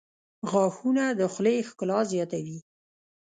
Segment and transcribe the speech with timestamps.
[0.51, 2.57] •غاښونه د خولې ښکلا زیاتوي.